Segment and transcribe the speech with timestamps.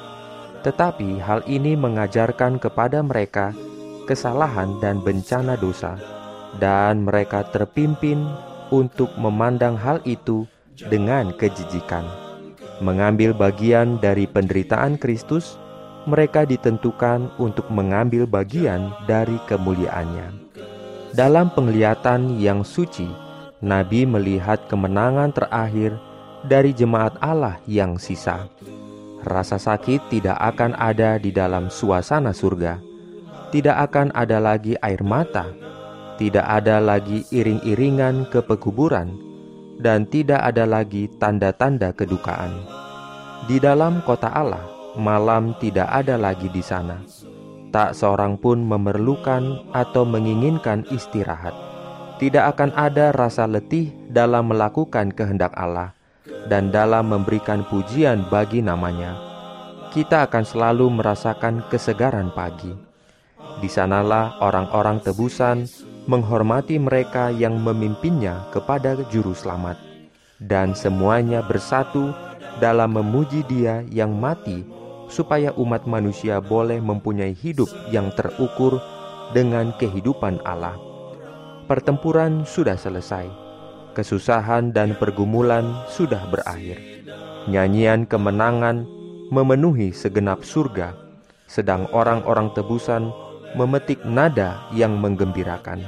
[0.68, 3.56] Tetapi hal ini mengajarkan kepada mereka
[4.04, 5.96] kesalahan dan bencana dosa,
[6.60, 8.28] dan mereka terpimpin
[8.68, 10.44] untuk memandang hal itu
[10.92, 12.04] dengan kejijikan.
[12.84, 15.56] Mengambil bagian dari penderitaan Kristus
[16.04, 20.44] mereka ditentukan untuk mengambil bagian dari kemuliaannya.
[21.14, 23.06] Dalam penglihatan yang suci,
[23.64, 25.96] Nabi melihat kemenangan terakhir
[26.44, 28.52] dari jemaat Allah yang sisa.
[29.24, 32.76] Rasa sakit tidak akan ada di dalam suasana surga.
[33.56, 35.48] Tidak akan ada lagi air mata,
[36.20, 39.16] tidak ada lagi iring-iringan ke pekuburan,
[39.80, 42.52] dan tidak ada lagi tanda-tanda kedukaan.
[43.48, 44.66] Di dalam kota Allah,
[44.98, 47.02] malam tidak ada lagi di sana.
[47.74, 51.58] Tak seorang pun memerlukan atau menginginkan istirahat.
[52.22, 55.98] Tidak akan ada rasa letih dalam melakukan kehendak Allah
[56.46, 59.18] dan dalam memberikan pujian bagi namanya.
[59.90, 62.74] Kita akan selalu merasakan kesegaran pagi.
[63.62, 65.66] Di sanalah orang-orang tebusan
[66.06, 69.78] menghormati mereka yang memimpinnya kepada juru selamat.
[70.38, 72.14] Dan semuanya bersatu
[72.62, 74.83] dalam memuji dia yang mati
[75.14, 78.82] supaya umat manusia boleh mempunyai hidup yang terukur
[79.38, 80.74] dengan kehidupan Allah.
[81.70, 83.30] Pertempuran sudah selesai,
[83.94, 86.82] kesusahan dan pergumulan sudah berakhir.
[87.46, 88.90] Nyanyian kemenangan
[89.30, 90.98] memenuhi segenap surga,
[91.46, 93.14] sedang orang-orang tebusan
[93.54, 95.86] memetik nada yang menggembirakan.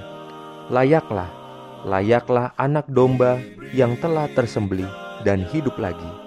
[0.70, 1.34] Layaklah,
[1.82, 3.42] layaklah anak domba
[3.74, 4.90] yang telah tersembelih
[5.26, 6.25] dan hidup lagi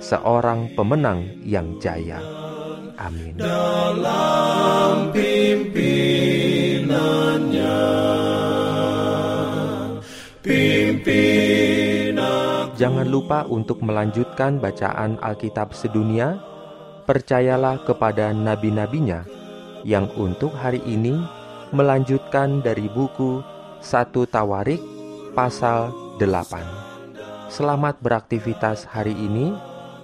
[0.00, 2.20] seorang pemenang yang jaya.
[2.96, 3.36] Amin.
[3.36, 6.96] dalam pimpinannya
[10.40, 11.76] pimpin
[12.76, 16.36] Jangan lupa untuk melanjutkan bacaan Alkitab sedunia.
[17.08, 19.24] Percayalah kepada nabi-nabinya
[19.80, 21.16] yang untuk hari ini
[21.72, 23.40] melanjutkan dari buku
[23.80, 24.82] 1 Tawarik
[25.32, 25.88] pasal
[26.20, 27.48] 8.
[27.48, 29.75] Selamat beraktivitas hari ini.